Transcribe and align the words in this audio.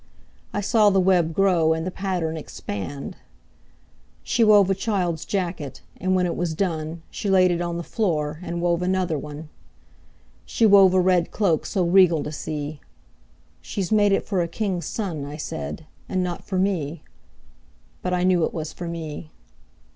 I 0.51 0.61
saw 0.61 0.89
the 0.89 0.99
web 0.99 1.31
grow, 1.31 1.73
And 1.73 1.85
the 1.85 1.91
pattern 1.91 2.35
expand. 2.35 3.17
She 4.23 4.43
wove 4.43 4.71
a 4.71 4.73
child's 4.73 5.25
jacket, 5.25 5.81
And 5.97 6.15
when 6.15 6.25
it 6.25 6.35
was 6.35 6.55
done 6.55 7.03
She 7.11 7.29
laid 7.29 7.51
it 7.51 7.61
on 7.61 7.77
the 7.77 7.83
floor 7.83 8.39
And 8.41 8.63
wove 8.63 8.81
another 8.81 9.15
one. 9.15 9.49
She 10.43 10.65
wove 10.65 10.95
a 10.95 10.99
red 10.99 11.29
cloak 11.29 11.67
So 11.67 11.83
regal 11.85 12.23
to 12.23 12.31
see, 12.31 12.81
"She's 13.61 13.91
made 13.91 14.11
it 14.11 14.25
for 14.25 14.41
a 14.41 14.47
king's 14.47 14.87
son," 14.87 15.23
I 15.23 15.37
said, 15.37 15.85
"and 16.09 16.23
not 16.23 16.43
for 16.43 16.57
me." 16.57 17.03
But 18.01 18.11
I 18.15 18.23
knew 18.23 18.43
it 18.43 18.55
was 18.55 18.73
for 18.73 18.87
me. 18.87 19.29